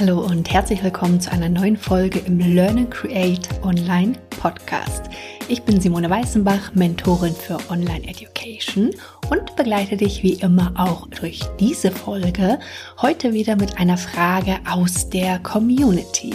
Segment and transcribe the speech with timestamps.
[0.00, 5.02] Hallo und herzlich willkommen zu einer neuen Folge im Learn and Create Online Podcast.
[5.46, 8.94] Ich bin Simone Weißenbach, Mentorin für Online Education
[9.28, 12.58] und begleite dich wie immer auch durch diese Folge
[13.02, 16.34] heute wieder mit einer Frage aus der Community.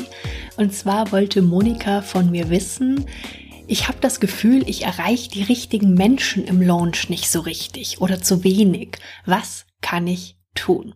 [0.57, 3.07] Und zwar wollte Monika von mir wissen,
[3.65, 8.21] ich habe das Gefühl, ich erreiche die richtigen Menschen im Launch nicht so richtig oder
[8.21, 8.99] zu wenig.
[9.25, 10.93] Was kann ich tun?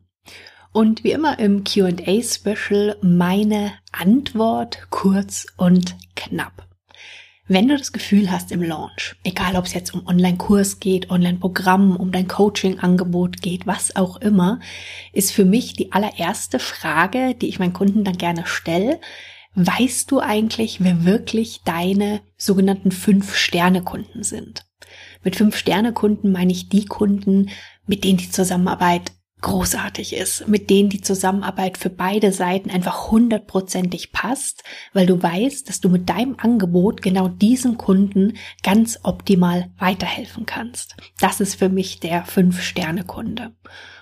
[0.72, 6.68] Und wie immer im QA-Special meine Antwort kurz und knapp.
[7.48, 11.96] Wenn du das Gefühl hast im Launch, egal ob es jetzt um Online-Kurs geht, Online-Programm,
[11.96, 14.60] um dein Coaching-Angebot geht, was auch immer,
[15.14, 19.02] ist für mich die allererste Frage, die ich meinen Kunden dann gerne stelle,
[19.56, 24.68] weißt du eigentlich, wer wirklich deine sogenannten Fünf-Sterne-Kunden sind?
[25.24, 27.50] Mit Fünf-Sterne-Kunden meine ich die Kunden,
[27.88, 34.12] mit denen die Zusammenarbeit großartig ist, mit denen die Zusammenarbeit für beide Seiten einfach hundertprozentig
[34.12, 40.46] passt, weil du weißt, dass du mit deinem Angebot genau diesem Kunden ganz optimal weiterhelfen
[40.46, 40.96] kannst.
[41.20, 43.52] Das ist für mich der Fünf-Sterne-Kunde.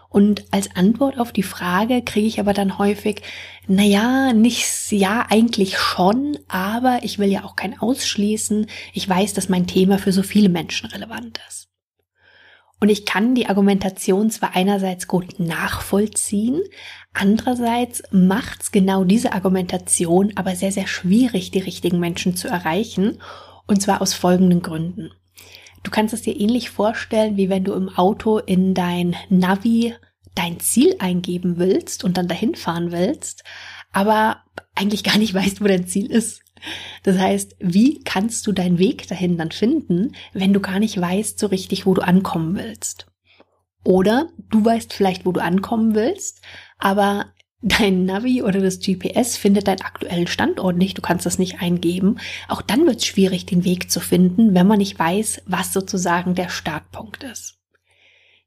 [0.10, 3.22] Und als Antwort auf die Frage kriege ich aber dann häufig,
[3.68, 8.68] na ja, nichts, ja, eigentlich schon, aber ich will ja auch kein ausschließen.
[8.94, 11.68] Ich weiß, dass mein Thema für so viele Menschen relevant ist.
[12.80, 16.62] Und ich kann die Argumentation zwar einerseits gut nachvollziehen,
[17.14, 23.20] andererseits macht's genau diese Argumentation aber sehr, sehr schwierig, die richtigen Menschen zu erreichen.
[23.66, 25.12] Und zwar aus folgenden Gründen.
[25.84, 29.96] Du kannst es dir ähnlich vorstellen, wie wenn du im Auto in dein Navi
[30.36, 33.44] dein Ziel eingeben willst und dann dahin fahren willst,
[33.92, 34.44] aber
[34.76, 36.42] eigentlich gar nicht weißt, wo dein Ziel ist.
[37.04, 41.40] Das heißt, wie kannst du deinen Weg dahin dann finden, wenn du gar nicht weißt
[41.40, 43.08] so richtig, wo du ankommen willst?
[43.84, 46.42] Oder du weißt vielleicht, wo du ankommen willst,
[46.78, 51.62] aber dein Navi oder das GPS findet deinen aktuellen Standort nicht, du kannst das nicht
[51.62, 52.20] eingeben.
[52.48, 56.36] Auch dann wird es schwierig, den Weg zu finden, wenn man nicht weiß, was sozusagen
[56.36, 57.56] der Startpunkt ist.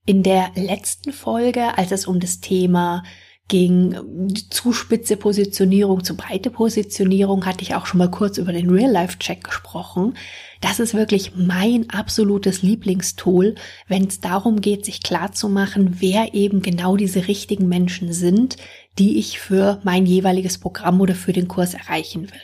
[0.06, 3.02] In der letzten Folge, als es um das Thema
[3.50, 8.70] ging zu spitze Positionierung, zu breite Positionierung, hatte ich auch schon mal kurz über den
[8.70, 10.14] Real-Life-Check gesprochen.
[10.60, 13.56] Das ist wirklich mein absolutes Lieblingstool,
[13.88, 18.56] wenn es darum geht, sich klar zu machen, wer eben genau diese richtigen Menschen sind,
[19.00, 22.40] die ich für mein jeweiliges Programm oder für den Kurs erreichen will.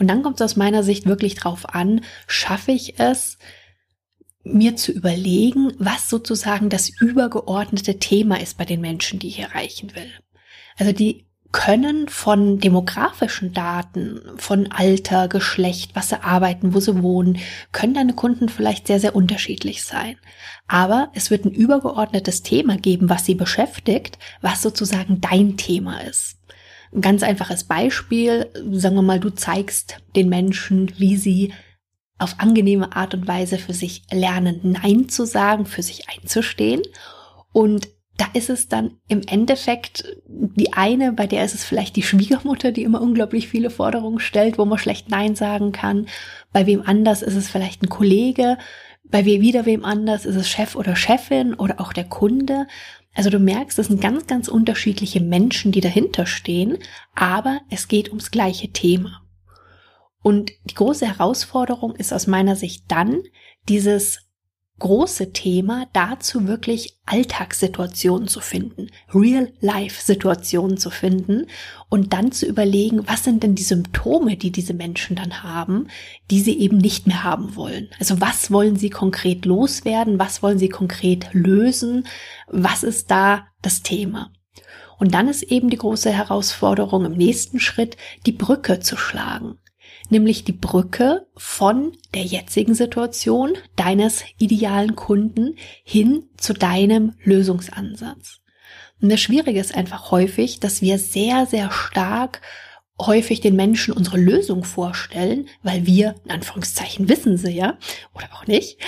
[0.00, 3.38] Und dann kommt es aus meiner Sicht wirklich drauf an, schaffe ich es,
[4.46, 9.94] mir zu überlegen, was sozusagen das übergeordnete Thema ist bei den Menschen, die ich erreichen
[9.94, 10.10] will.
[10.78, 17.38] Also die können von demografischen Daten, von Alter, Geschlecht, was sie arbeiten, wo sie wohnen,
[17.72, 20.16] können deine Kunden vielleicht sehr, sehr unterschiedlich sein.
[20.68, 26.36] Aber es wird ein übergeordnetes Thema geben, was sie beschäftigt, was sozusagen dein Thema ist.
[26.92, 31.52] Ein ganz einfaches Beispiel, sagen wir mal, du zeigst den Menschen, wie sie
[32.18, 36.82] auf angenehme Art und Weise für sich lernen, Nein zu sagen, für sich einzustehen.
[37.52, 42.02] Und da ist es dann im Endeffekt die eine, bei der ist es vielleicht die
[42.02, 46.06] Schwiegermutter, die immer unglaublich viele Forderungen stellt, wo man schlecht Nein sagen kann.
[46.52, 48.56] Bei wem anders ist es vielleicht ein Kollege.
[49.04, 52.66] Bei wieder wem anders ist es Chef oder Chefin oder auch der Kunde.
[53.14, 56.78] Also du merkst, es sind ganz, ganz unterschiedliche Menschen, die dahinter stehen,
[57.14, 59.25] aber es geht ums gleiche Thema.
[60.26, 63.22] Und die große Herausforderung ist aus meiner Sicht dann,
[63.68, 64.18] dieses
[64.80, 71.46] große Thema dazu wirklich Alltagssituationen zu finden, Real-Life-Situationen zu finden
[71.90, 75.86] und dann zu überlegen, was sind denn die Symptome, die diese Menschen dann haben,
[76.28, 77.88] die sie eben nicht mehr haben wollen.
[78.00, 82.04] Also was wollen sie konkret loswerden, was wollen sie konkret lösen,
[82.48, 84.32] was ist da das Thema.
[84.98, 89.60] Und dann ist eben die große Herausforderung im nächsten Schritt, die Brücke zu schlagen
[90.10, 98.40] nämlich die Brücke von der jetzigen Situation deines idealen Kunden hin zu deinem Lösungsansatz.
[99.00, 102.40] Und das Schwierige ist einfach häufig, dass wir sehr, sehr stark
[102.98, 107.76] häufig den Menschen unsere Lösung vorstellen, weil wir, in Anführungszeichen, wissen sie ja,
[108.14, 108.78] oder auch nicht.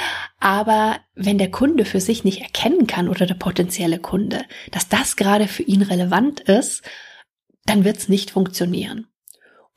[0.40, 5.16] Aber wenn der Kunde für sich nicht erkennen kann oder der potenzielle Kunde, dass das
[5.16, 6.82] gerade für ihn relevant ist,
[7.66, 9.08] dann wird es nicht funktionieren.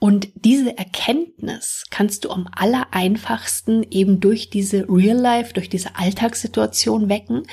[0.04, 5.96] Und diese Erkenntnis kannst du am aller einfachsten eben durch diese Real Life, durch diese
[5.96, 7.44] Alltagssituation wecken.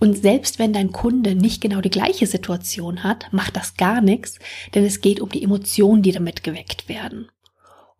[0.00, 4.40] Und selbst wenn dein Kunde nicht genau die gleiche Situation hat, macht das gar nichts,
[4.74, 7.28] denn es geht um die Emotionen, die damit geweckt werden.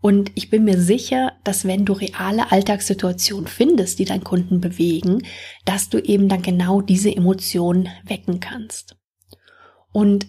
[0.01, 5.23] Und ich bin mir sicher, dass wenn du reale Alltagssituationen findest, die deinen Kunden bewegen,
[5.65, 8.97] dass du eben dann genau diese Emotionen wecken kannst.
[9.93, 10.27] Und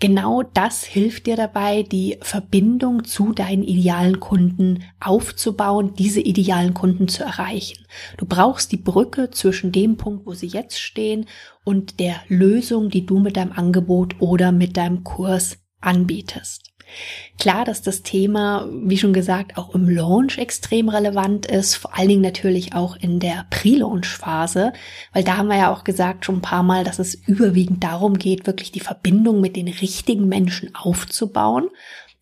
[0.00, 7.08] genau das hilft dir dabei, die Verbindung zu deinen idealen Kunden aufzubauen, diese idealen Kunden
[7.08, 7.86] zu erreichen.
[8.16, 11.26] Du brauchst die Brücke zwischen dem Punkt, wo sie jetzt stehen
[11.64, 16.75] und der Lösung, die du mit deinem Angebot oder mit deinem Kurs anbietest.
[17.38, 22.08] Klar, dass das Thema, wie schon gesagt, auch im Launch extrem relevant ist, vor allen
[22.08, 24.72] Dingen natürlich auch in der Pre-Launch-Phase,
[25.12, 28.18] weil da haben wir ja auch gesagt schon ein paar Mal, dass es überwiegend darum
[28.18, 31.68] geht, wirklich die Verbindung mit den richtigen Menschen aufzubauen.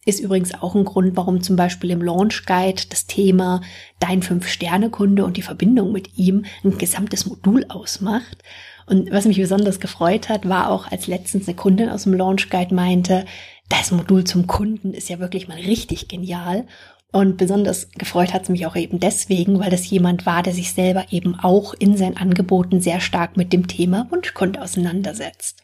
[0.07, 3.63] Ist übrigens auch ein Grund, warum zum Beispiel im Launch Guide das Thema
[4.01, 8.43] Dein Fünf-Sterne-Kunde und die Verbindung mit ihm ein gesamtes Modul ausmacht.
[8.87, 12.51] Und was mich besonders gefreut hat, war auch, als letztens eine Kundin aus dem Launch
[12.51, 13.25] Guide meinte,
[13.69, 16.67] das Modul zum Kunden ist ja wirklich mal richtig genial.
[17.13, 20.73] Und besonders gefreut hat es mich auch eben deswegen, weil das jemand war, der sich
[20.73, 25.63] selber eben auch in seinen Angeboten sehr stark mit dem Thema Wunschkunde auseinandersetzt.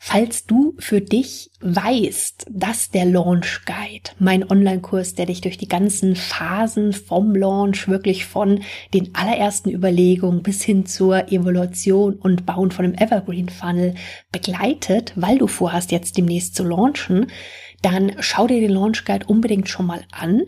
[0.00, 5.66] Falls du für dich weißt, dass der Launch Guide, mein Online-Kurs, der dich durch die
[5.66, 8.62] ganzen Phasen vom Launch, wirklich von
[8.94, 13.96] den allerersten Überlegungen bis hin zur Evaluation und Bauen von einem Evergreen Funnel
[14.30, 17.26] begleitet, weil du vorhast, jetzt demnächst zu launchen,
[17.82, 20.42] dann schau dir den Launch Guide unbedingt schon mal an,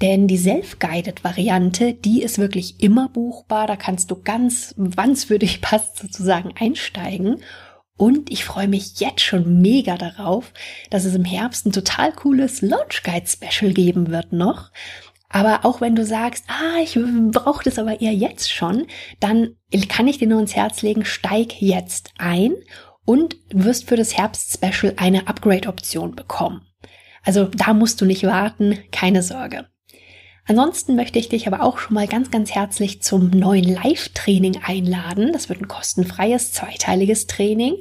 [0.00, 5.38] denn die Self-Guided Variante, die ist wirklich immer buchbar, da kannst du ganz, wann für
[5.38, 7.42] dich passt, sozusagen einsteigen
[7.96, 10.52] und ich freue mich jetzt schon mega darauf,
[10.90, 14.70] dass es im Herbst ein total cooles Launch Guide Special geben wird noch.
[15.28, 16.98] Aber auch wenn du sagst, ah, ich
[17.32, 18.86] brauche das aber eher jetzt schon,
[19.20, 19.56] dann
[19.88, 22.54] kann ich dir nur ins Herz legen, steig jetzt ein
[23.04, 26.62] und wirst für das Herbst-Special eine Upgrade-Option bekommen.
[27.24, 29.66] Also da musst du nicht warten, keine Sorge.
[30.46, 35.32] Ansonsten möchte ich dich aber auch schon mal ganz, ganz herzlich zum neuen Live-Training einladen.
[35.32, 37.76] Das wird ein kostenfreies, zweiteiliges Training,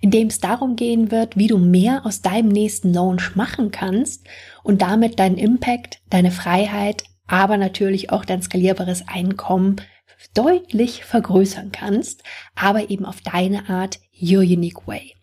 [0.00, 4.24] in dem es darum gehen wird, wie du mehr aus deinem nächsten Launch machen kannst
[4.62, 9.76] und damit deinen Impact, deine Freiheit, aber natürlich auch dein skalierbares Einkommen
[10.34, 12.22] deutlich vergrößern kannst,
[12.54, 15.14] aber eben auf deine Art, your unique way.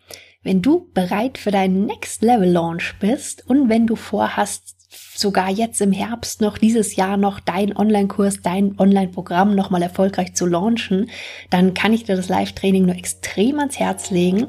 [0.42, 4.76] Wenn du bereit für deinen Next Level Launch bist und wenn du vorhast,
[5.14, 10.46] sogar jetzt im Herbst noch dieses Jahr noch dein Online-Kurs, dein Online-Programm nochmal erfolgreich zu
[10.46, 11.10] launchen,
[11.50, 14.46] dann kann ich dir das Live-Training nur extrem ans Herz legen.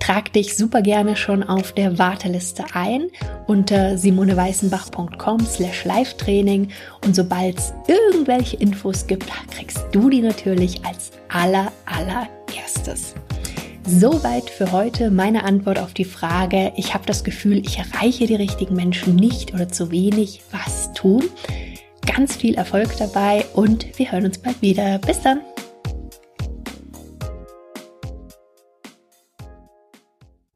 [0.00, 3.08] Trag dich super gerne schon auf der Warteliste ein
[3.46, 6.68] unter simoneweißenbach.com slash Live-Training
[7.04, 13.14] und sobald es irgendwelche Infos gibt, kriegst du die natürlich als aller, allererstes.
[13.86, 18.34] Soweit für heute meine Antwort auf die Frage, ich habe das Gefühl, ich erreiche die
[18.34, 20.40] richtigen Menschen nicht oder zu wenig.
[20.50, 21.24] Was tun?
[22.06, 24.98] Ganz viel Erfolg dabei und wir hören uns bald wieder.
[24.98, 25.40] Bis dann!